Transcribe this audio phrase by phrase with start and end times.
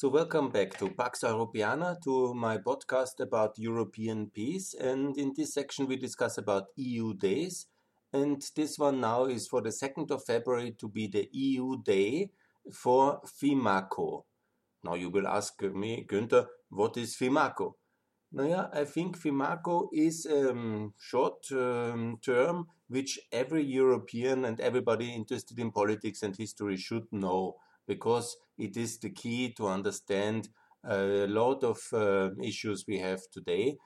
[0.00, 4.72] So, welcome back to Pax Europiana, to my podcast about European peace.
[4.72, 7.66] And in this section, we discuss about EU days.
[8.10, 12.30] And this one now is for the 2nd of February to be the EU day
[12.72, 14.24] for FIMACO.
[14.84, 17.74] Now, you will ask me, Günther, what is FIMACO?
[18.32, 25.14] Yeah, I think FIMACO is a um, short um, term which every European and everybody
[25.14, 27.56] interested in politics and history should know
[27.86, 30.48] because it is the key to understand
[30.84, 33.76] a lot of uh, issues we have today.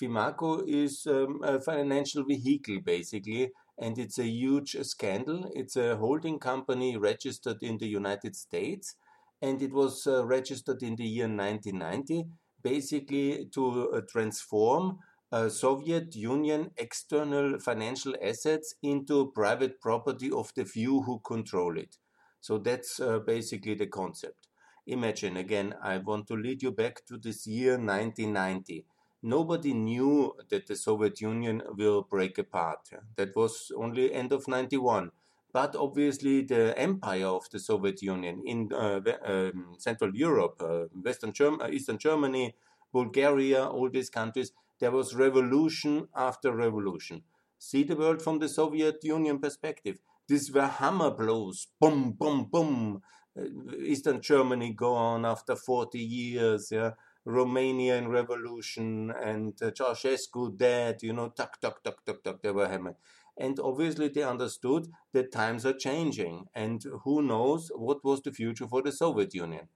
[0.00, 5.50] Fimaco is um, a financial vehicle basically, and it's a huge scandal.
[5.54, 8.94] It's a holding company registered in the United States,
[9.40, 12.24] and it was uh, registered in the year 1990,
[12.62, 14.98] basically to uh, transform
[15.32, 21.96] uh, Soviet Union external financial assets into private property of the few who control it.
[22.42, 24.48] So that's uh, basically the concept.
[24.86, 28.84] Imagine again, I want to lead you back to this year 1990.
[29.22, 32.90] Nobody knew that the Soviet Union will break apart.
[33.16, 35.12] That was only end of 91.
[35.52, 41.32] But obviously, the empire of the Soviet Union in uh, um, Central Europe, uh, Western
[41.32, 42.54] Germ- uh, Eastern Germany,
[42.92, 47.22] Bulgaria, all these countries, there was revolution after revolution.
[47.58, 50.00] See the world from the Soviet Union perspective.
[50.28, 51.68] These were hammer blows.
[51.80, 53.02] Boom, boom, boom.
[53.38, 56.68] Uh, Eastern Germany gone after 40 years.
[56.70, 56.92] Yeah.
[57.24, 61.02] Romania in revolution and uh, Ceausescu dead.
[61.02, 62.42] You know, tuck, tuck, tuck, tuck, tuck.
[62.42, 62.96] They were hammered.
[63.38, 66.46] And obviously, they understood that times are changing.
[66.54, 69.68] And who knows what was the future for the Soviet Union.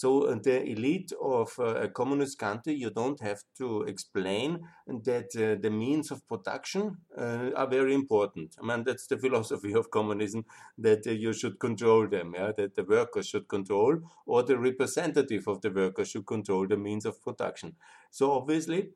[0.00, 5.30] So uh, the elite of uh, a communist country, you don't have to explain that
[5.34, 8.56] uh, the means of production are very important.
[8.60, 10.44] I mean, that's the philosophy of communism,
[10.76, 12.52] that you should control them, yeah?
[12.58, 17.06] that the workers should control, or the representative of the workers should control the means
[17.06, 17.74] of production.
[18.10, 18.90] So obviously,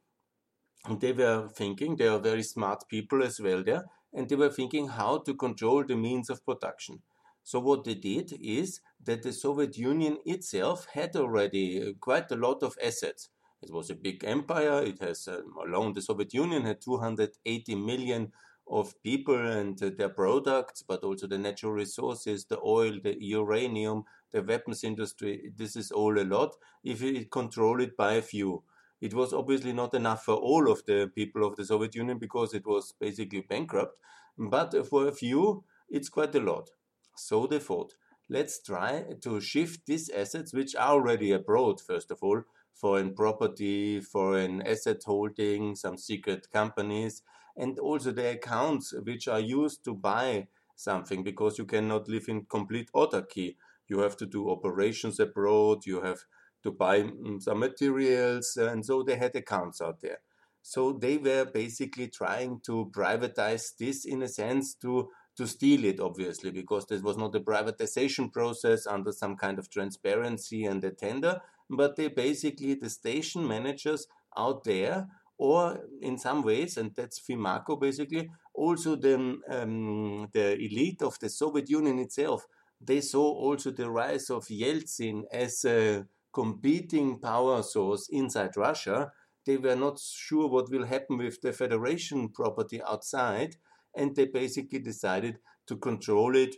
[0.99, 4.89] they were thinking, they are very smart people as well there, and they were thinking
[4.89, 7.01] how to control the means of production.
[7.51, 12.37] So what they did is that the Soviet Union itself had already uh, quite a
[12.37, 13.29] lot of assets.
[13.61, 14.85] It was a big empire.
[14.85, 18.31] It has um, alone the Soviet Union had 280 million
[18.71, 24.05] of people and uh, their products, but also the natural resources, the oil, the uranium,
[24.31, 25.51] the weapons industry.
[25.57, 28.63] This is all a lot if you control it by a few.
[29.01, 32.55] It was obviously not enough for all of the people of the Soviet Union because
[32.55, 33.99] it was basically bankrupt,
[34.39, 36.71] but for a few, it's quite a lot.
[37.17, 37.95] So they thought,
[38.29, 42.43] let's try to shift these assets, which are already abroad, first of all,
[42.75, 47.23] foreign property, foreign asset holding, some secret companies,
[47.57, 52.47] and also the accounts which are used to buy something because you cannot live in
[52.47, 53.57] complete autarky.
[53.89, 56.21] You have to do operations abroad, you have
[56.63, 60.19] to buy mm, some materials, and so they had accounts out there.
[60.63, 65.09] So they were basically trying to privatize this in a sense to
[65.41, 69.71] to steal it, obviously, because this was not a privatization process under some kind of
[69.71, 71.41] transparency and a tender,
[71.71, 74.07] but they basically, the station managers
[74.37, 75.09] out there,
[75.39, 79.15] or in some ways, and that's FIMACO basically, also the,
[79.49, 82.47] um, the elite of the Soviet Union itself,
[82.79, 89.11] they saw also the rise of Yeltsin as a competing power source inside Russia.
[89.47, 93.57] They were not sure what will happen with the federation property outside
[93.95, 96.57] and they basically decided to control it.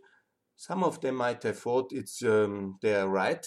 [0.56, 3.47] Some of them might have thought it's um, their right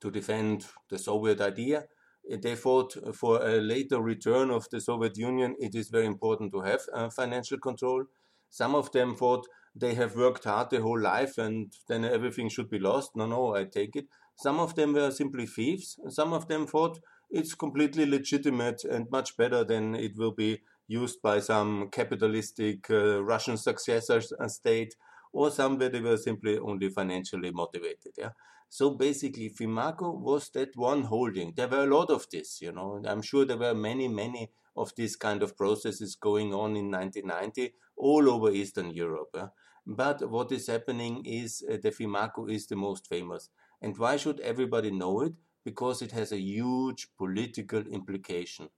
[0.00, 1.84] to defend the Soviet idea.
[2.30, 6.60] They thought for a later return of the Soviet Union, it is very important to
[6.60, 8.04] have uh, financial control.
[8.50, 12.68] Some of them thought they have worked hard their whole life and then everything should
[12.68, 13.12] be lost.
[13.14, 14.06] No, no, I take it.
[14.36, 15.98] Some of them were simply thieves.
[16.08, 16.98] Some of them thought
[17.30, 23.22] it's completely legitimate and much better than it will be used by some capitalistic uh,
[23.22, 24.96] Russian successor state,
[25.32, 28.12] or some where they were simply only financially motivated.
[28.16, 28.30] Yeah.
[28.70, 31.52] So basically, Fimaco was that one holding.
[31.54, 33.02] There were a lot of this, you know.
[33.06, 37.74] I'm sure there were many, many of these kind of processes going on in 1990
[37.96, 39.30] all over Eastern Europe.
[39.34, 39.48] Yeah?
[39.86, 43.48] But what is happening is uh, the Fimaco is the most famous.
[43.80, 45.32] And why should everybody know it?
[45.64, 48.68] Because it has a huge political implication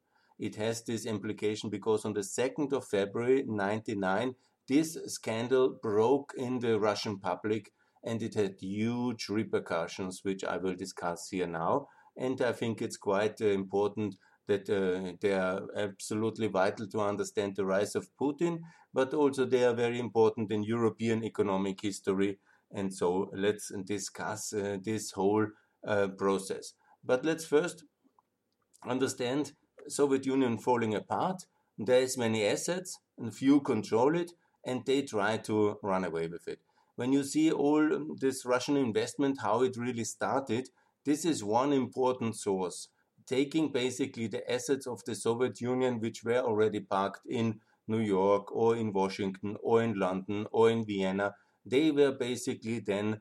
[0.41, 4.35] it has this implication because on the 2nd of February 99,
[4.67, 7.73] this scandal broke in the Russian public
[8.03, 11.89] and it had huge repercussions, which I will discuss here now.
[12.17, 14.17] And I think it's quite uh, important
[14.49, 18.61] that uh, they are absolutely vital to understand the rise of Putin,
[18.95, 22.39] but also they are very important in European economic history.
[22.73, 25.47] And so let's discuss uh, this whole
[25.87, 26.73] uh, process.
[27.05, 27.85] But let's first
[28.87, 29.53] understand
[29.89, 31.45] Soviet Union falling apart.
[31.79, 34.33] There's many assets, and few control it,
[34.65, 36.61] and they try to run away with it.
[36.97, 40.69] When you see all this Russian investment, how it really started,
[41.05, 42.89] this is one important source.
[43.27, 48.55] Taking basically the assets of the Soviet Union, which were already parked in New York
[48.55, 51.35] or in Washington or in London or in Vienna,
[51.65, 53.21] they were basically then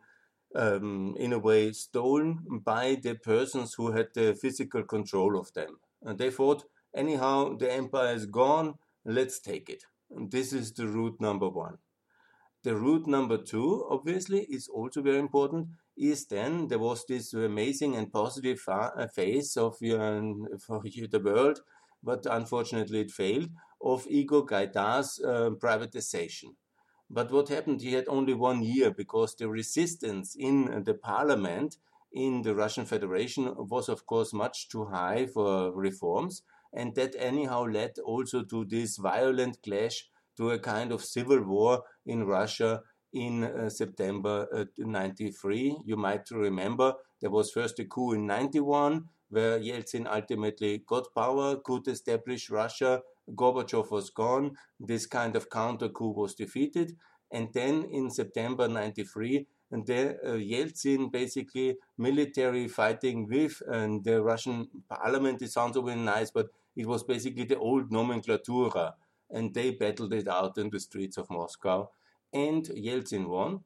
[0.55, 5.79] um, in a way stolen by the persons who had the physical control of them.
[6.01, 6.63] And they thought,
[6.95, 8.75] anyhow, the empire is gone,
[9.05, 9.83] let's take it.
[10.09, 11.77] And this is the route number one.
[12.63, 15.69] The route number two, obviously, is also very important.
[15.97, 20.21] Is then there was this amazing and positive uh, phase of uh,
[20.65, 21.61] for the world,
[22.03, 23.49] but unfortunately it failed
[23.81, 26.55] of Igor Gaidar's uh, privatization.
[27.09, 27.81] But what happened?
[27.81, 31.77] He had only one year because the resistance in the parliament
[32.11, 36.43] in the Russian Federation was, of course, much too high for reforms.
[36.73, 40.07] And that, anyhow, led also to this violent clash,
[40.37, 45.79] to a kind of civil war in Russia in uh, September uh, 93.
[45.85, 51.57] You might remember there was first a coup in 91 where Yeltsin ultimately got power,
[51.57, 53.01] could establish Russia
[53.35, 56.97] Gorbachev was gone, this kind of counter coup was defeated.
[57.31, 64.21] And then in September 93, and there uh, Yeltsin basically military fighting with and the
[64.21, 65.41] Russian parliament.
[65.41, 68.93] It sounds very nice, but it was basically the old nomenclatura,
[69.29, 71.89] and they battled it out in the streets of Moscow.
[72.33, 73.61] And Yeltsin won,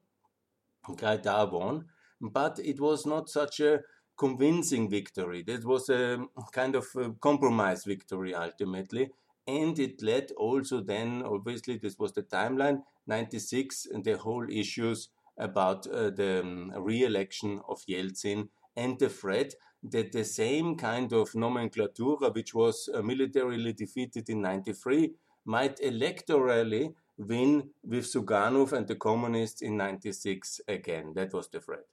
[0.88, 1.86] Gaidar won,
[2.20, 3.80] but it was not such a
[4.16, 5.42] convincing victory.
[5.42, 9.10] That was a kind of a compromise victory ultimately
[9.46, 15.08] and it led also then obviously this was the timeline 96 and the whole issues
[15.38, 21.32] about uh, the um, re-election of Yeltsin and the threat that the same kind of
[21.32, 25.14] nomenclatura which was uh, militarily defeated in 93
[25.44, 31.84] might electorally win with Zyuganov and the communists in 96 again that was the threat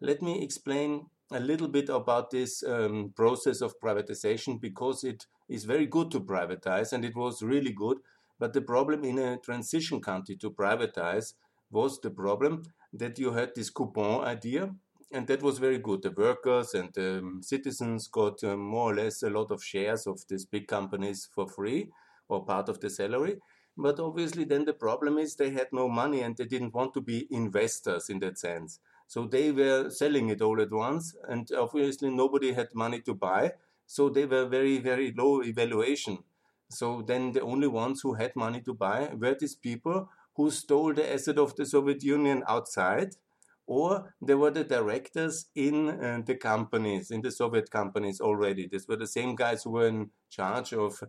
[0.00, 5.64] let me explain a little bit about this um, process of privatization because it is
[5.64, 7.98] very good to privatize and it was really good.
[8.38, 11.32] But the problem in a transition country to privatize
[11.70, 14.74] was the problem that you had this coupon idea,
[15.12, 16.02] and that was very good.
[16.02, 20.06] The workers and the um, citizens got uh, more or less a lot of shares
[20.06, 21.90] of these big companies for free
[22.28, 23.36] or part of the salary.
[23.76, 27.00] But obviously, then the problem is they had no money and they didn't want to
[27.00, 28.80] be investors in that sense.
[29.06, 33.52] So they were selling it all at once, and obviously nobody had money to buy.
[33.86, 36.18] So they were very, very low evaluation.
[36.70, 40.92] So then the only ones who had money to buy were these people who stole
[40.94, 43.16] the asset of the Soviet Union outside,
[43.66, 48.68] or they were the directors in uh, the companies, in the Soviet companies already.
[48.68, 51.02] These were the same guys who were in charge of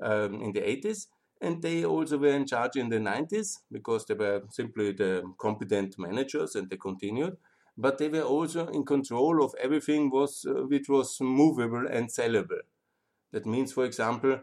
[0.00, 1.06] um, in the 80s,
[1.40, 5.98] and they also were in charge in the 90s because they were simply the competent
[5.98, 7.36] managers and they continued
[7.76, 12.60] but they were also in control of everything was uh, which was movable and sellable
[13.32, 14.40] that means for example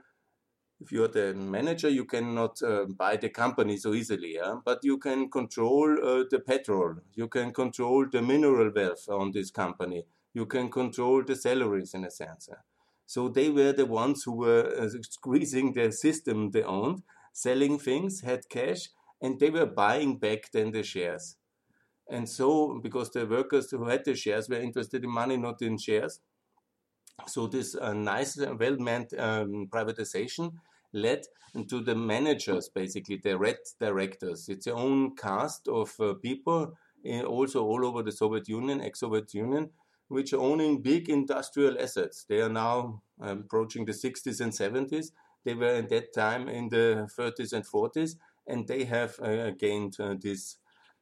[0.82, 4.56] if you're the manager you cannot uh, buy the company so easily yeah?
[4.66, 9.52] but you can control uh, the petrol you can control the mineral wealth on this
[9.52, 12.64] company you can control the salaries in a sense yeah?
[13.10, 17.02] So they were the ones who were uh, squeezing the system they owned,
[17.34, 21.36] selling things, had cash, and they were buying back then the shares.
[22.08, 25.80] And so, because the workers who had the shares were interested in money, not in
[25.80, 26.20] shares,
[27.28, 30.54] so this uh, nice, uh, well-meant um, privatization
[30.94, 31.24] led
[31.68, 34.50] to the managers, basically the red directors.
[34.50, 36.74] It's their own cast of uh, people,
[37.04, 39.70] in, also all over the Soviet Union, ex-Soviet Union,
[40.08, 42.26] which are owning big industrial assets.
[42.28, 45.12] They are now um, approaching the 60s and 70s.
[45.46, 48.16] They were at that time in the 30s and 40s,
[48.48, 50.58] and they have uh, gained uh, these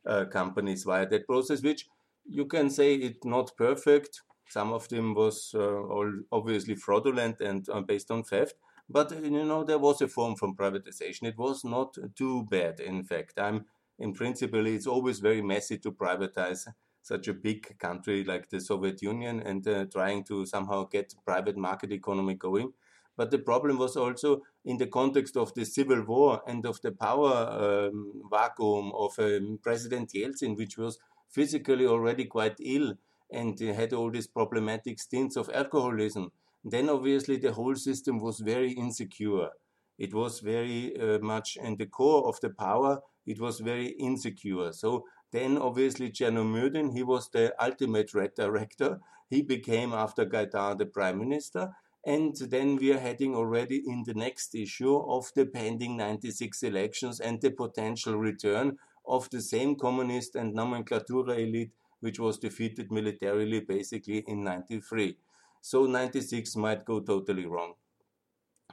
[0.06, 1.88] uh, companies via that process, which
[2.26, 4.22] you can say it's not perfect.
[4.50, 8.56] Some of them was uh, all obviously fraudulent and uh, based on theft,
[8.90, 11.24] but you know there was a form from privatization.
[11.24, 12.80] It was not too bad.
[12.80, 13.66] In fact, I'm
[14.00, 16.68] in principle it's always very messy to privatize
[17.02, 21.58] such a big country like the Soviet Union and uh, trying to somehow get private
[21.58, 22.74] market economy going.
[23.16, 26.92] But the problem was also in the context of the civil war and of the
[26.92, 31.00] power um, vacuum of um, President Yeltsin, which was
[31.30, 32.94] physically already quite ill
[33.32, 36.32] and had all these problematic stints of alcoholism.
[36.64, 39.50] Then obviously the whole system was very insecure.
[39.98, 43.02] It was very uh, much in the core of the power.
[43.26, 44.72] It was very insecure.
[44.74, 49.00] So Then obviously Chernomyrdin, he was the ultimate red director.
[49.30, 51.76] He became after Gaidar the prime minister.
[52.06, 57.20] And then we are heading already in the next issue of the pending 96 elections
[57.20, 63.60] and the potential return of the same communist and nomenclatura elite which was defeated militarily
[63.60, 65.18] basically in 93.
[65.62, 67.74] So 96 might go totally wrong.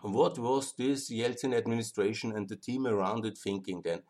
[0.03, 4.03] What was this Yeltsin administration and the team around it thinking then?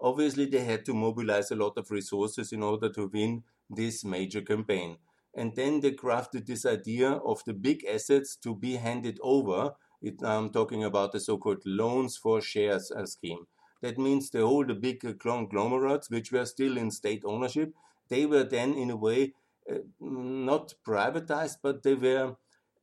[0.00, 4.40] Obviously, they had to mobilize a lot of resources in order to win this major
[4.40, 4.96] campaign.
[5.34, 9.74] And then they crafted this idea of the big assets to be handed over.
[10.00, 13.46] It, I'm talking about the so called loans for shares uh, scheme.
[13.80, 17.74] That means the whole the big conglomerates, which were still in state ownership,
[18.08, 19.34] they were then in a way
[19.70, 22.36] uh, not privatized, but they were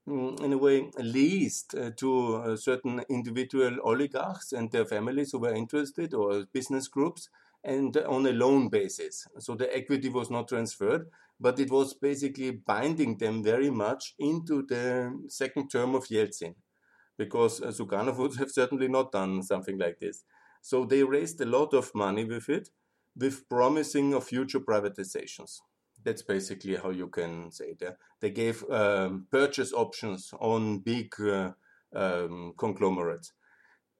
[0.07, 5.39] mm, in a way leased uh, to uh, certain individual oligarchs and their families who
[5.39, 7.29] were interested or business groups
[7.63, 9.27] and on a loan basis.
[9.39, 11.07] So the equity was not transferred,
[11.39, 16.55] but it was basically binding them very much into the second term of Yeltsin
[17.17, 20.23] because uh, Zyuganov would have certainly not done something like this.
[20.61, 22.69] So they raised a lot of money with it,
[23.15, 25.59] with promising of future privatizations.
[26.03, 27.97] That's basically how you can say it.
[28.21, 31.51] They gave um, purchase options on big uh,
[31.93, 33.33] um, conglomerates.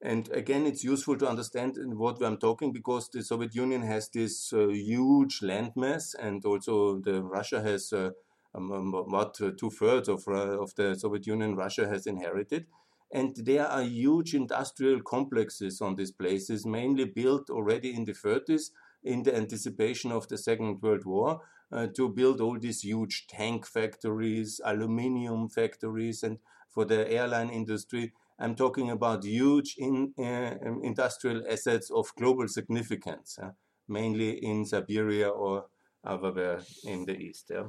[0.02, 4.50] And again, it's useful to understand what I'm talking because the Soviet Union has this
[4.52, 8.10] uh, huge landmass, and also the Russia has uh,
[8.54, 12.66] um, um what uh, two thirds of uh, of the Soviet Union Russia has inherited,
[13.12, 18.70] and there are huge industrial complexes on these places, mainly built already in the 30s
[19.02, 21.40] in the anticipation of the Second World War.
[21.72, 26.38] Uh, to build all these huge tank factories, aluminium factories, and
[26.68, 32.48] for the airline industry, I'm talking about huge in, uh, um, industrial assets of global
[32.48, 33.50] significance, uh,
[33.86, 35.66] mainly in Siberia or
[36.02, 37.68] other in the east, yeah?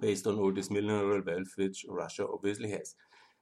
[0.00, 2.94] based on all this mineral wealth which Russia obviously has.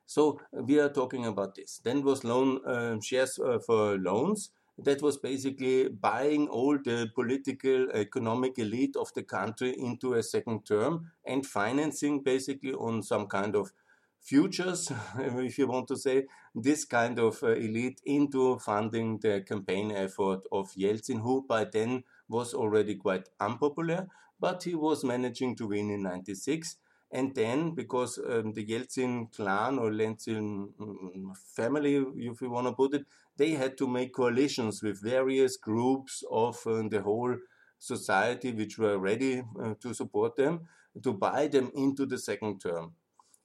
[0.07, 1.81] So we are talking about this.
[1.85, 4.51] Then was loan uh, shares uh, for loans.
[4.79, 10.65] That was basically buying all the political, economic elite of the country into a second
[10.67, 13.73] term and financing basically on some kind of
[14.21, 19.91] futures, if you want to say, this kind of uh, elite into funding the campaign
[19.91, 24.07] effort of Yeltsin, who by then was already quite unpopular,
[24.39, 26.77] but he was managing to win in 96
[27.11, 32.73] and then, because um, the Yeltsin clan or Yeltsin um, family, if you want to
[32.75, 33.07] put it,
[33.39, 37.37] they had to make coalitions with various groups of uh, the whole
[37.79, 40.61] society which were ready uh, to support them
[41.03, 42.93] to buy them into the second term.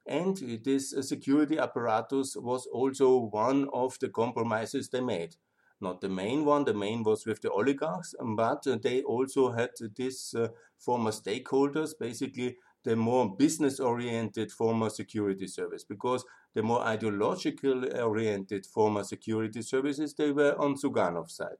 [0.06, 0.36] And
[0.66, 5.36] this security apparatus was also one of the compromises they made.
[5.80, 10.34] Not the main one, the main was with the oligarchs, but they also had these
[10.38, 10.48] uh,
[10.80, 18.66] former stakeholders basically the more business oriented former security service because the more ideological oriented
[18.66, 21.58] former security services they were on Zyuganov's side.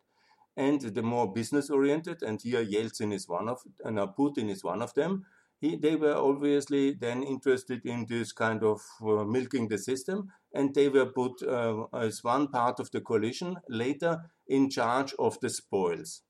[0.56, 4.64] And the more business oriented and here Yeltsin is one of and uh, Putin is
[4.64, 5.26] one of them
[5.64, 10.30] he, they were obviously then interested in this kind of uh, milking the system.
[10.54, 15.40] And they were put uh, as one part of the coalition later in charge of
[15.40, 16.24] the spoils.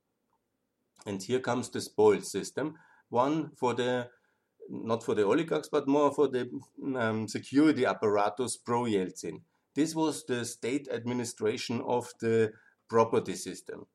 [1.08, 2.75] And here comes the spoils system.
[3.10, 4.10] One for the
[4.70, 6.50] not for the oligarchs, but more for the
[6.96, 9.41] um, security apparatus pro Yeltsin.
[9.75, 12.53] This was the state administration of the
[12.89, 13.88] property system.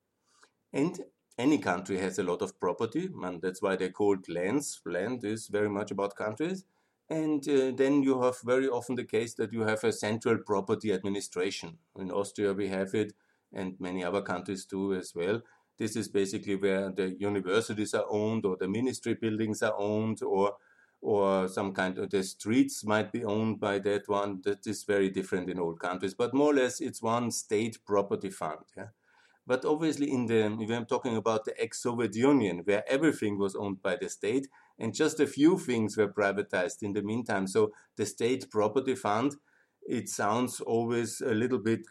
[0.72, 0.98] And
[1.38, 4.80] any country has a lot of property, and that's why they're called lands.
[4.84, 6.64] Land is very much about countries.
[7.08, 10.92] And uh, then you have very often the case that you have a central property
[10.92, 11.78] administration.
[11.96, 13.14] In Austria, we have it,
[13.52, 15.40] and many other countries do as well.
[15.78, 20.56] This is basically where the universities are owned, or the ministry buildings are owned, or
[21.00, 24.40] or some kind of the streets might be owned by that one.
[24.42, 28.30] That is very different in all countries, but more or less it's one state property
[28.30, 28.64] fund.
[28.76, 28.88] Yeah?
[29.46, 33.80] But obviously, in the if I'm talking about the ex-Soviet Union, where everything was owned
[33.82, 37.46] by the state, and just a few things were privatized in the meantime.
[37.46, 39.36] So the state property fund
[39.88, 41.86] it sounds always a little bit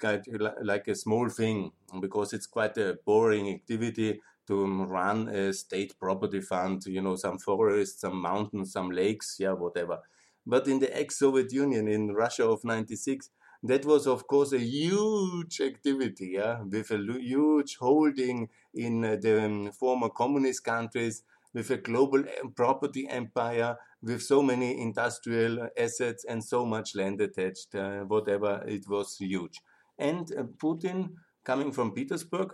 [0.62, 6.40] like, a small thing because it's quite a boring activity to run a state property
[6.40, 10.00] fund, you know, some forests, some mountains, some lakes, yeah, whatever.
[10.46, 13.30] But in the ex-Soviet Union, in Russia of 96,
[13.64, 19.44] that was of course a huge activity, yeah, with a huge holding in uh, the
[19.44, 21.24] um, former communist countries,
[21.58, 22.24] with a global
[22.56, 28.88] property empire, with so many industrial assets and so much land attached, uh, whatever, it
[28.88, 29.60] was huge.
[29.98, 32.54] And uh, Putin, coming from Petersburg,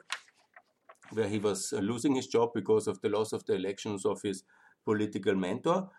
[1.11, 4.45] where he was losing his job because of the loss of the elections of his
[4.85, 5.89] political mentor.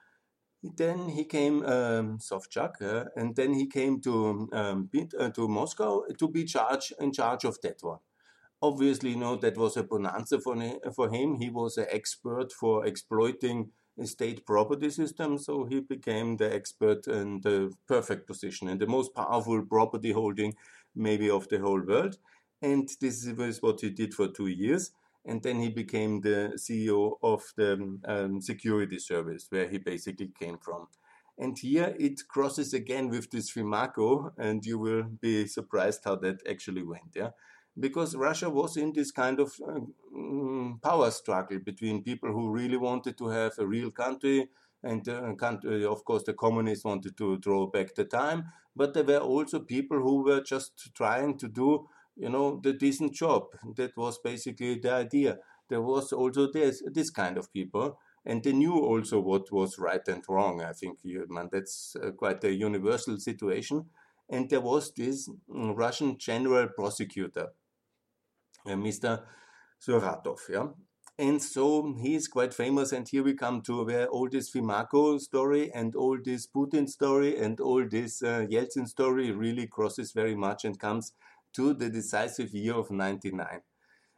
[0.62, 4.88] Then he came um, Sobchak, uh, and then he came to um,
[5.20, 7.99] uh, to Moscow to be charge in charge of that one.
[8.68, 10.56] Obviously, you know that was a bonanza for
[10.97, 11.37] for him.
[11.37, 13.71] He was an expert for exploiting
[14.04, 19.14] state property system, so he became the expert and the perfect position and the most
[19.14, 20.54] powerful property holding
[20.94, 22.16] maybe of the whole world.
[22.62, 24.92] And this is what he did for two years
[25.25, 30.59] and then he became the CEO of the um, security service, where he basically came
[30.59, 30.87] from.
[31.38, 36.40] And here it crosses again with this FIMACO, and you will be surprised how that
[36.49, 37.14] actually went.
[37.14, 37.30] Yeah,
[37.78, 39.81] because Russia was in this kind of uh,
[40.14, 44.49] mm, power struggle between people who really wanted to have a real country,
[44.83, 49.04] and uh, country, of course, the communists wanted to draw back the time, but there
[49.04, 53.45] were also people who were just trying to do you know, the decent job.
[53.76, 55.38] That was basically the idea.
[55.69, 60.07] There was also this, this kind of people, and they knew also what was right
[60.09, 60.62] and wrong.
[60.62, 63.87] I think, man, that's uh, quite a universal situation.
[64.28, 67.63] And there was this mm, Russian general prosecutor, uh,
[68.66, 69.23] Mr.
[69.80, 70.68] Skuratov, yeah.
[71.16, 75.21] And so he is quite famous, and here we come to where all this FIMACO
[75.21, 80.35] story and all this Putin story and all this uh, Yeltsin story really crosses very
[80.35, 81.12] much and comes
[81.52, 83.61] to the decisive year of 99.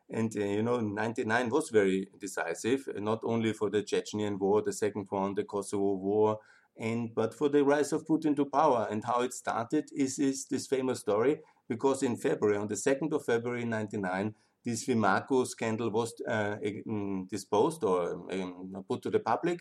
[0.09, 4.63] And uh, you know, 99 was very decisive, uh, not only for the Chechenian war,
[4.63, 6.39] the second one, the Kosovo war,
[6.79, 8.87] and but for the rise of Putin to power.
[8.91, 13.13] And how it started is, is this famous story, because in February, on the 2nd
[13.13, 16.57] of February 99, this FIMACO scandal was uh,
[16.87, 19.61] mm, disposed or um, put to the public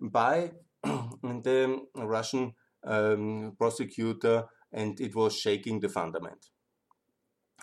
[0.00, 6.50] by the Russian um, prosecutor, and it was shaking the fundament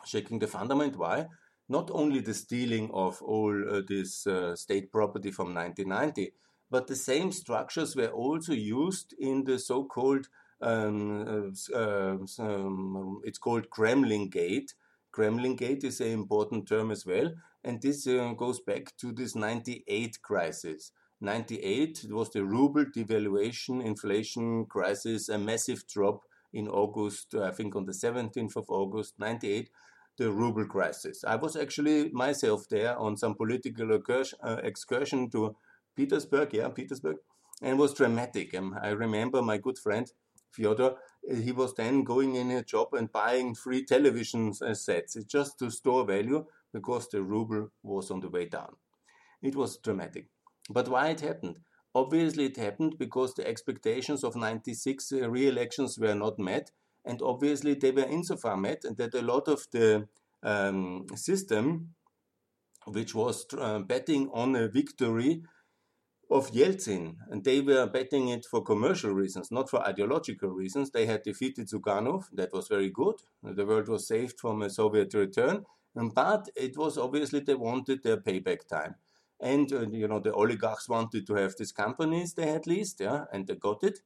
[0.05, 0.97] shaking the fundament.
[0.97, 1.27] Why?
[1.69, 6.33] Not only the stealing of all uh, this uh, state property from 1990,
[6.69, 10.27] but the same structures were also used in the so-called
[10.61, 14.73] um, uh, uh, um, it's called Kremlin Gate.
[15.11, 17.31] Kremlin Gate is an important term as well,
[17.63, 20.91] and this uh, goes back to this 98 crisis.
[21.19, 26.21] 98 it was the ruble devaluation, inflation crisis, a massive drop
[26.53, 29.69] in August, I think on the 17th of August 98,
[30.17, 31.23] the ruble crisis.
[31.25, 35.55] I was actually myself there on some political uh, excursion to
[35.95, 37.17] Petersburg, yeah, Petersburg,
[37.61, 38.55] and it was dramatic.
[38.55, 40.11] Um, I remember my good friend
[40.51, 40.95] Fyodor,
[41.29, 45.59] uh, he was then going in a job and buying free television uh, sets just
[45.59, 48.75] to store value because the ruble was on the way down.
[49.41, 50.27] It was dramatic.
[50.69, 51.57] But why it happened?
[51.93, 56.71] Obviously, it happened because the expectations of 96 uh, re elections were not met
[57.05, 60.07] and obviously, they were insofar met and that a lot of the
[60.43, 61.95] um, system,
[62.85, 65.43] which was uh, betting on a victory
[66.31, 70.89] of Yeltsin, and they were betting it for commercial reasons, not for ideological reasons.
[70.89, 73.15] They had defeated Zyuganov, that was very good.
[73.43, 78.17] The world was saved from a Soviet return, but it was obviously they wanted their
[78.17, 78.95] payback time.
[79.41, 83.25] And uh, you know the oligarchs wanted to have these companies they had leased, yeah,
[83.33, 83.99] and they got it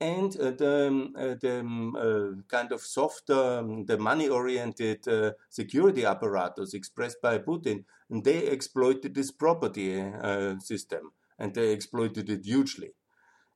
[0.00, 5.32] and uh, the, um, uh, the um, uh, kind of soft, um, the money-oriented uh,
[5.50, 12.44] security apparatus expressed by Putin, they exploited this property uh, system, and they exploited it
[12.44, 12.90] hugely.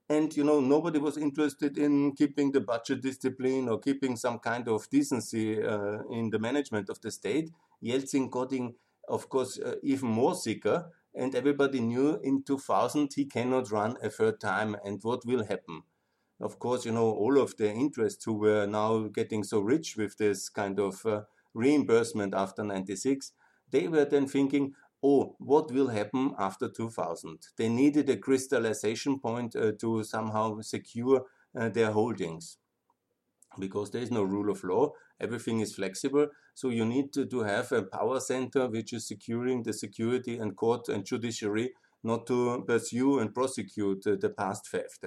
[0.09, 4.68] And you know, nobody was interested in keeping the budget discipline or keeping some kind
[4.68, 7.51] of decency uh, in the management of the state.
[7.83, 8.75] Yeltsin got in,
[9.09, 14.40] of course, even more sicker, and everybody knew in 2000 he cannot run a third
[14.40, 15.85] time, and what will happen?
[16.40, 20.16] of course, you know, all of the interests who were now getting so rich with
[20.18, 21.23] this kind of uh,
[21.55, 23.33] reimbursement after 96,
[23.70, 27.38] they were then thinking, oh, what will happen after 2000?
[27.59, 31.27] They needed a crystallization point uh, to somehow secure
[31.59, 32.57] uh, their holdings
[33.59, 34.93] because there is no rule of law.
[35.21, 36.29] Everything is flexible.
[36.55, 40.57] So you need to, to have a power center which is securing the security and
[40.57, 45.05] court and judiciary not to pursue and prosecute uh, the past theft.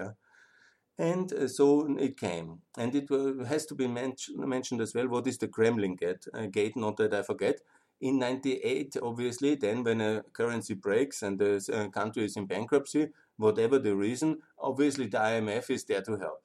[0.99, 2.60] And uh, so it came.
[2.77, 6.47] And it uh, has to be mentioned as well what is the Kremlin gate, uh,
[6.47, 7.60] gate, not that I forget.
[7.99, 13.79] In 98, obviously, then when a currency breaks and the country is in bankruptcy, whatever
[13.79, 16.43] the reason, obviously the IMF is there to help.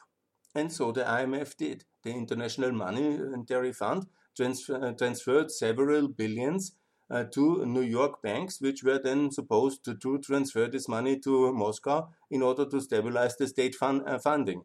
[0.54, 1.84] And so the IMF did.
[2.02, 6.72] The International Monetary Fund transfer, transferred several billions
[7.10, 11.52] uh, to New York banks, which were then supposed to, to, transfer this money to
[11.52, 14.62] Moscow in order to stabilize the state fund, uh, funding.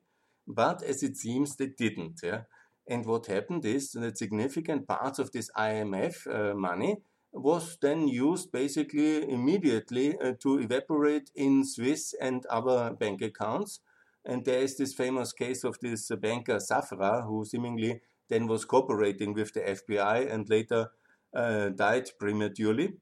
[0.47, 2.21] But as it seems, they didn't.
[2.23, 2.41] Yeah?
[2.89, 6.97] And what happened is that significant parts of this IMF uh, money
[7.33, 13.81] was then used basically immediately uh, to evaporate in Swiss and other bank accounts.
[14.25, 19.33] And there is this famous case of this banker Safra, who seemingly then was cooperating
[19.33, 20.91] with the FBI and later
[21.33, 22.93] uh, died prematurely.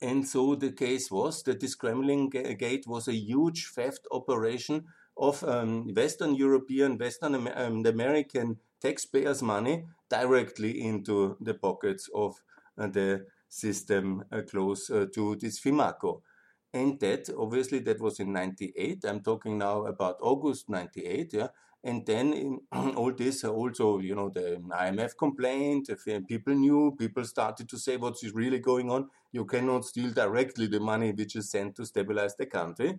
[0.00, 4.84] And so the case was that this Kremlin Gate was a huge theft operation
[5.16, 12.42] of um, Western European, Western um, American taxpayers' money directly into the pockets of
[12.78, 16.20] uh, the system uh, close uh, to this FIMACO.
[16.72, 19.04] And that, obviously, that was in 98.
[19.04, 21.48] I'm talking now about August 98, yeah.
[21.82, 25.88] And then all this, also, you know, the IMF complaint,
[26.28, 29.08] people knew, people started to say what's really going on.
[29.32, 32.98] You cannot steal directly the money which is sent to stabilize the country.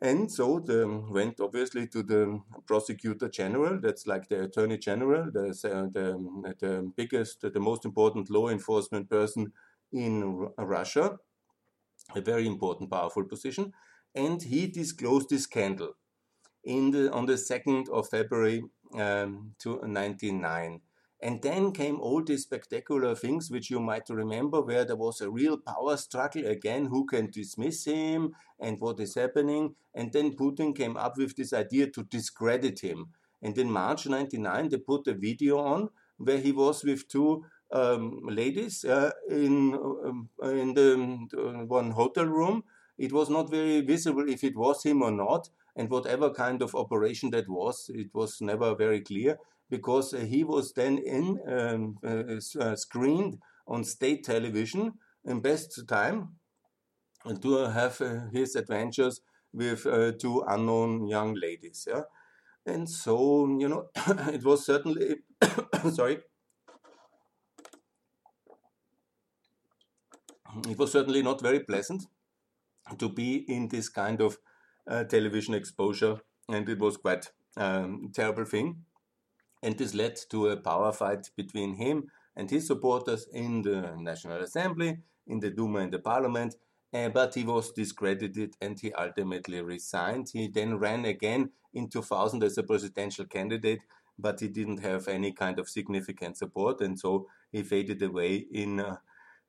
[0.00, 5.48] And so the went obviously to the prosecutor general, that's like the attorney general, the,
[5.92, 9.52] the, the biggest, the most important law enforcement person
[9.92, 11.18] in Russia,
[12.14, 13.72] a very important, powerful position.
[14.14, 15.94] And he disclosed this scandal
[16.62, 18.62] in the, on the 2nd of February
[18.94, 20.80] um, to 99.
[21.20, 25.30] And then came all these spectacular things which you might remember, where there was a
[25.30, 29.74] real power struggle again who can dismiss him and what is happening.
[29.94, 33.08] And then Putin came up with this idea to discredit him.
[33.42, 38.20] And in March 99, they put a video on where he was with two um,
[38.24, 42.62] ladies uh, in, um, in the, the one hotel room.
[42.96, 45.50] It was not very visible if it was him or not.
[45.74, 49.38] And whatever kind of operation that was, it was never very clear
[49.70, 54.92] because uh, he was then in um, uh, uh, screened on state television
[55.24, 56.36] in best time
[57.42, 58.00] to have
[58.32, 59.20] his adventures
[59.52, 59.82] with
[60.18, 61.86] two unknown young ladies.
[61.90, 62.02] Yeah,
[62.64, 63.88] and so you know
[64.32, 65.16] it was certainly
[65.92, 66.18] sorry.
[70.66, 72.04] It was certainly not very pleasant
[72.98, 74.38] to be in this kind of
[74.86, 78.84] uh, television exposure, and it was quite um, terrible thing.
[79.62, 84.42] And this led to a power fight between him and his supporters in the National
[84.42, 86.54] Assembly, in the Duma and the Parliament.
[86.92, 90.30] Uh, but he was discredited and he ultimately resigned.
[90.32, 93.82] He then ran again in 2000 as a presidential candidate,
[94.18, 98.80] but he didn't have any kind of significant support, and so he faded away in
[98.80, 98.96] uh,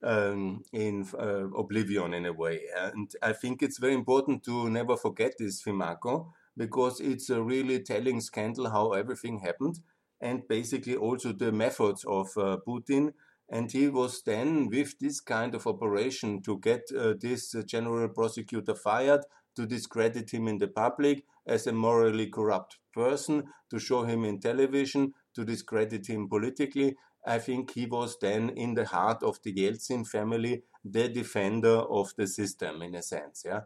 [0.04, 2.62] um, in uh, oblivion in a way.
[2.78, 7.82] And I think it's very important to never forget this Fimaco because it's a really
[7.82, 9.80] telling scandal how everything happened
[10.22, 13.14] and basically also the methods of uh, Putin.
[13.52, 18.08] And he was then with this kind of operation to get uh, this uh, general
[18.10, 19.22] prosecutor fired,
[19.56, 24.40] to discredit him in the public as a morally corrupt person, to show him in
[24.40, 26.96] television, to discredit him politically.
[27.26, 32.14] I think he was then in the heart of the Yeltsin family, the defender of
[32.16, 33.62] the system in a sense, yeah.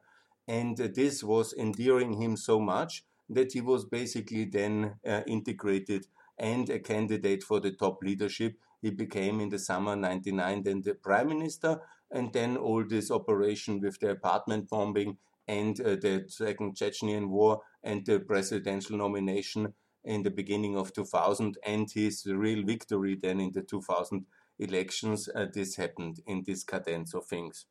[0.47, 6.07] And this was endearing him so much that he was basically then uh, integrated
[6.37, 8.55] and a candidate for the top leadership.
[8.81, 13.79] He became in the summer 99 then the prime minister, and then all this operation
[13.79, 15.17] with the apartment bombing
[15.47, 21.57] and uh, the second Chechenian war and the presidential nomination in the beginning of 2000
[21.65, 24.25] and his real victory then in the 2000
[24.59, 25.29] elections.
[25.33, 27.65] Uh, this happened in this cadence of things.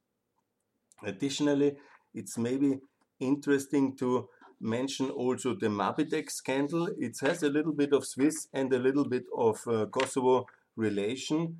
[1.04, 1.76] Additionally,
[2.14, 2.78] it's maybe
[3.20, 4.28] interesting to
[4.62, 6.88] mention also the Mabetex scandal.
[6.98, 10.46] It has a little bit of Swiss and a little bit of uh, Kosovo
[10.76, 11.58] relation.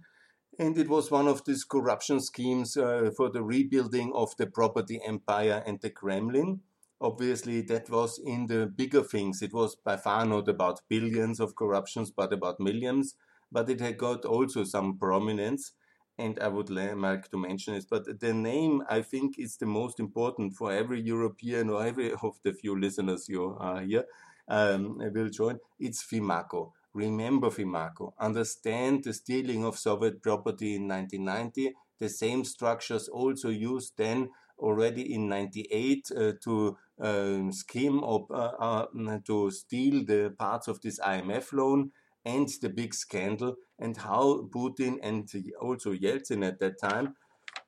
[0.59, 5.01] And it was one of these corruption schemes uh, for the rebuilding of the property
[5.07, 6.61] empire and the Kremlin.
[7.01, 9.43] Obviously, that was in the bigger things.
[9.43, 13.17] It was by far not about billions of corruptions, but about millions.
[13.51, 15.73] But it had got also some prominence
[16.22, 17.87] and I would like to mention it.
[17.90, 22.38] But the name, I think, is the most important for every European or every of
[22.44, 24.04] the few listeners you are here
[24.48, 25.58] um, will join.
[25.80, 26.72] It's FIMACO.
[26.94, 28.12] Remember FIMACO.
[28.20, 31.72] Understand the stealing of Soviet property in 1990.
[31.98, 38.52] The same structures also used then already in 98 uh, to um, scheme of, uh,
[38.68, 41.90] uh, to steal the parts of this IMF loan
[42.24, 45.28] and the big scandal and how Putin and
[45.61, 47.16] also Yeltsin at that time,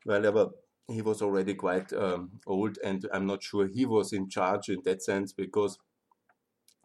[0.06, 0.54] well,
[0.88, 4.82] he was already quite um, old, and I'm not sure he was in charge in
[4.84, 5.78] that sense because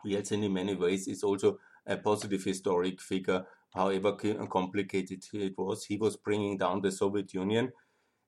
[0.05, 3.45] Yeltsin, in many ways, is also a positive historic figure.
[3.73, 4.13] However
[4.49, 7.71] complicated it was, he was bringing down the Soviet Union,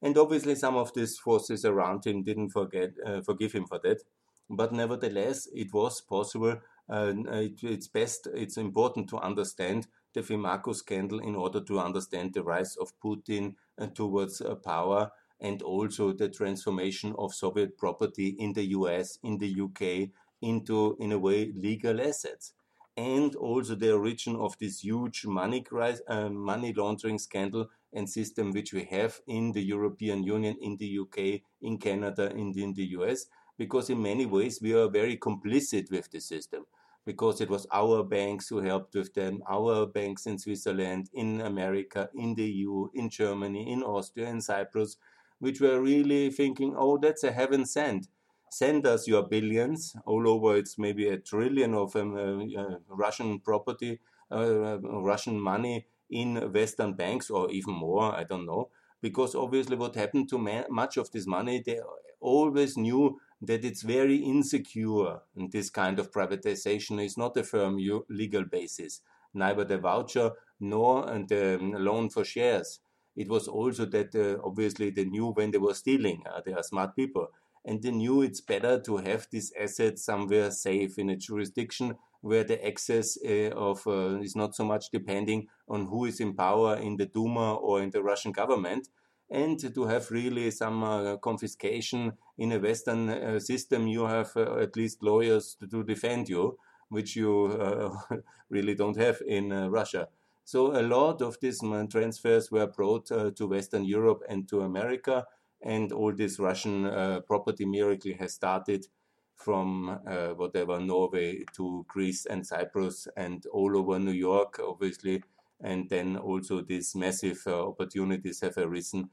[0.02, 4.02] and obviously some of these forces around him didn't forget uh, forgive him for that.
[4.50, 6.60] But nevertheless, it was possible.
[6.92, 12.34] Uh, it, it's best, it's important to understand the Fimaco scandal in order to understand
[12.34, 18.36] the rise of Putin uh, towards uh, power and also the transformation of Soviet property
[18.40, 20.10] in the US, in the UK,
[20.42, 22.52] into, in a way, legal assets.
[22.98, 25.66] And also the origin of this huge money,
[26.10, 31.00] uh, money laundering scandal and system which we have in the European Union, in the
[31.00, 33.28] UK, in Canada, and in the US,
[33.58, 36.66] because in many ways we are very complicit with the system
[37.06, 42.10] because it was our banks who helped with them, our banks in Switzerland, in America,
[42.14, 44.98] in the EU, in Germany, in Austria, in Cyprus,
[45.40, 48.08] which were really thinking, oh, that's a heaven sent.
[48.52, 49.96] Send us your billions.
[50.06, 55.40] All over, it's maybe a trillion of um, uh, uh, Russian property, uh, uh, Russian
[55.40, 58.70] money in Western banks, or even more, I don't know.
[59.02, 60.38] Because obviously, what happened to
[60.70, 61.80] much of this money, they
[62.20, 67.78] always knew that it's very insecure and this kind of privatization is not a firm
[68.10, 69.02] legal basis
[69.34, 72.80] neither the voucher nor the um, loan for shares.
[73.16, 76.64] It was also that uh, obviously they knew when they were stealing uh, they are
[76.64, 77.28] smart people.
[77.64, 82.44] And they knew it's better to have this asset somewhere safe in a jurisdiction where
[82.44, 86.76] the access uh, of uh, is not so much depending on who is in power
[86.78, 88.88] in the Duma or in the Russian government
[89.30, 94.58] and to have really some uh, confiscation in a Western uh, system, you have uh,
[94.58, 96.58] at least lawyers to, to, defend you,
[96.90, 98.16] which you uh,
[98.50, 100.08] really don't have in uh, Russia.
[100.44, 105.26] So a lot of these transfers were brought uh, to Western Europe and to America,
[105.62, 106.90] and all this Russian
[107.28, 108.88] property miracle has started
[109.36, 110.00] from
[110.36, 115.22] whatever Norway to Greece and Cyprus and all over New York, obviously
[115.64, 119.10] and then also these massive uh, opportunities have arisen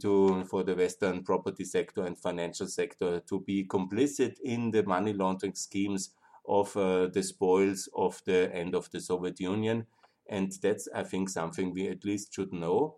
[0.00, 5.12] to, for the Western property sector and financial sector to be complicit in the money
[5.12, 6.10] laundering schemes
[6.48, 9.86] of uh, the spoils of the end of the Soviet Union.
[10.28, 12.96] And that's, I think, something we at least should know.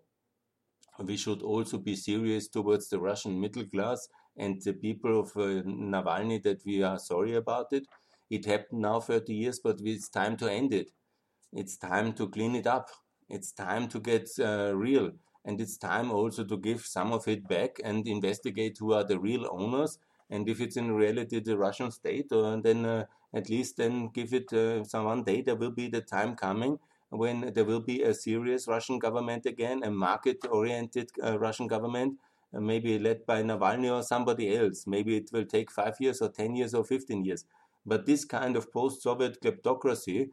[0.99, 5.63] We should also be serious towards the Russian middle class and the people of uh,
[5.63, 7.87] Navalny that we are sorry about it.
[8.29, 10.91] It happened now 30 years, but it's time to end it.
[11.53, 12.89] It's time to clean it up.
[13.29, 15.11] It's time to get uh, real
[15.45, 19.19] and it's time also to give some of it back and investigate who are the
[19.19, 19.97] real owners
[20.29, 24.33] and if it's in reality the russian state uh, then uh, at least then give
[24.33, 25.41] it uh, some one day.
[25.41, 29.81] There will be the time coming when there will be a serious russian government again
[29.83, 32.17] a market oriented uh, russian government
[32.53, 34.87] uh, maybe led by navalny or somebody else.
[34.87, 37.45] Maybe it will take 5 years or 10 years or 15 years.
[37.85, 40.29] But this kind of post soviet kleptocracy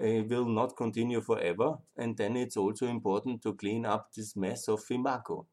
[0.00, 1.78] will not continue forever.
[1.96, 5.46] And then it's also important to clean up this mess of Fimaco.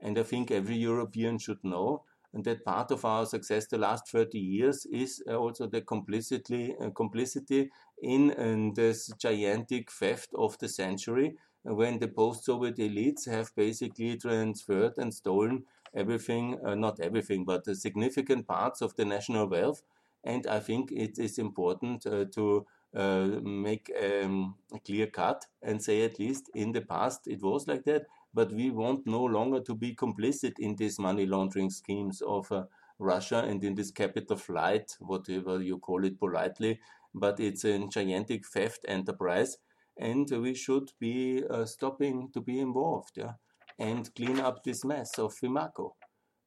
[0.00, 4.08] And I think every European should know and that part of our success the last
[4.08, 7.70] 30 years is uh, also the complicity, uh, complicity
[8.02, 14.96] in, in this gigantic theft of the century when the post-Soviet elites have basically transferred
[14.96, 19.82] and stolen everything, uh, not everything, but the significant parts of the national wealth.
[20.24, 26.02] And I think it is important uh, to make um, a clear cut and say
[26.02, 29.74] at least in the past it was like that, but we want no longer to
[29.74, 32.64] be complicit in these money laundering schemes of uh,
[32.98, 36.80] Russia and in this capital flight, whatever you call it politely,
[37.14, 39.56] but it's a gigantic theft enterprise,
[39.96, 43.32] and we should be uh, stopping to be involved, yeah,
[43.78, 45.92] and clean up this mess of Fimaco.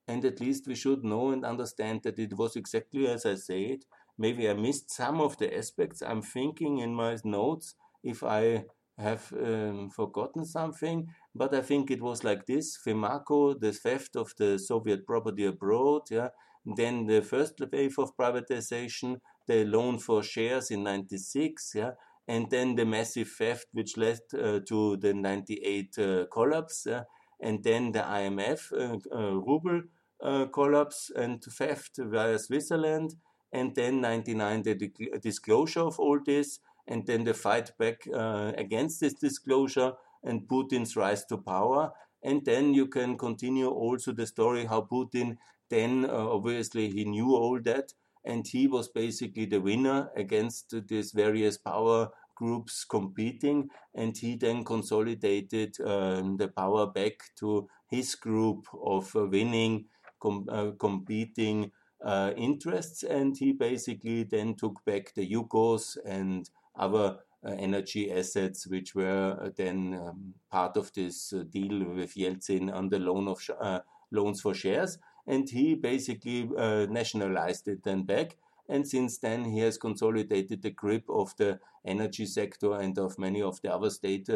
[0.08, 3.63] And at least we should know and understand that it was exactly as I say
[3.63, 3.86] it,
[4.17, 6.02] maybe I missed some of the aspects.
[6.02, 8.65] I'm thinking in my notes if I
[8.97, 14.34] have um, forgotten something, but I think it was like this: Fimaco, the theft of
[14.38, 16.30] the Soviet property abroad, yeah.
[16.65, 21.91] Then the first wave of privatization, the loan for shares in '96, yeah,
[22.28, 27.04] and then the massive theft which led uh, to the '98 uh, collapse, yeah?
[27.43, 29.82] and then the IMF uh, uh, ruble
[30.23, 33.15] uh, collapse and theft via Switzerland
[33.53, 38.99] and then 99 the disclosure of all this and then the fight back uh, against
[38.99, 41.91] this disclosure and Putin's rise to power.
[42.23, 45.37] And then you can continue also the story how Putin
[45.69, 47.93] then uh, obviously he knew all that
[48.25, 53.69] and he was basically the winner against these various power groups competing.
[53.93, 59.85] And he then consolidated um, the power back to his group of uh, winning
[60.19, 61.71] com uh, competing
[62.03, 68.67] uh, interests, and he basically then took back the Yukos and other uh, energy assets,
[68.67, 73.27] which were uh, then um, part of this uh, deal with Yeltsin on the loan
[73.27, 73.79] of uh,
[74.11, 76.49] loans for shares, and he basically
[76.89, 78.37] nationalized it then back.
[78.69, 83.41] And since then, he has consolidated the grip of the energy sector and of many
[83.41, 84.29] of the other state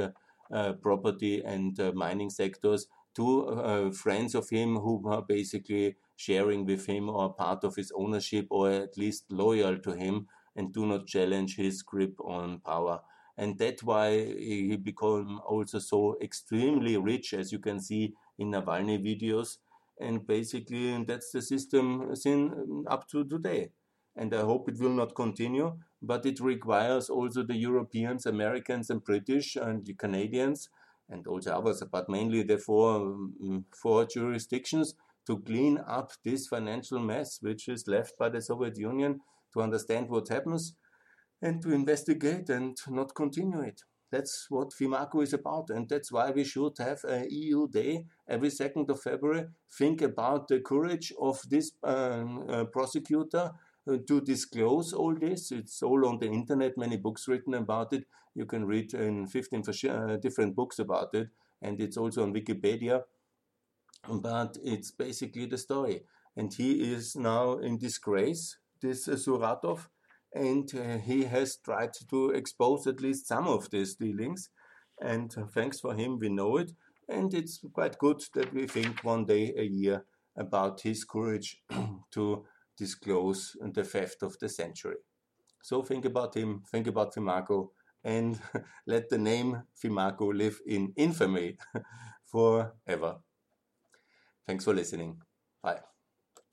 [0.82, 7.34] property and mining sectors to friends of him who are basically sharing with him or
[7.34, 11.84] part of his ownership or at least loyal to him and do not challenge his
[11.84, 13.00] grip on power.
[13.38, 18.98] And that's why he became also so extremely rich, as you can see in Navalny
[19.00, 19.58] videos.
[20.00, 23.70] And basically, that's the system seen up to today.
[24.16, 29.04] And I hope it will not continue, but it requires also the Europeans, Americans, and
[29.04, 30.70] British and the Canadians,
[31.08, 34.96] and also others, but mainly the four, mm, four jurisdictions
[35.28, 39.20] to clean up this financial mess which is left by the Soviet Union
[39.54, 40.76] to understand what happens
[41.42, 43.82] and to investigate and not continue it.
[44.10, 48.50] That's what FIMACO is about, and that's why we should have a EU day every
[48.50, 49.46] 2nd of February.
[49.78, 53.52] Think about the courage of this um, uh, prosecutor
[53.90, 55.52] uh, to disclose all this.
[55.52, 58.06] It's all on the internet, many books written about it.
[58.34, 61.28] You can read in 15 uh, different books about it,
[61.62, 63.02] and it's also on Wikipedia.
[64.10, 66.04] But it's basically the story.
[66.36, 69.88] And he is now in disgrace, this uh, Skuratov,
[70.34, 74.50] and uh, he has tried to expose at least some of these dealings.
[75.02, 76.72] And thanks for him, we know it.
[77.10, 80.06] And it's quite good that we think one day a year
[80.38, 81.62] about his courage
[82.12, 82.46] to
[82.78, 84.98] disclose the theft of the century.
[85.64, 87.70] So think about him, think about Fimaco,
[88.04, 88.40] and
[88.88, 91.58] let the name Fimaco live in infamy
[92.26, 93.18] forever.
[94.48, 95.22] Thanks for listening.
[95.62, 95.82] Bye.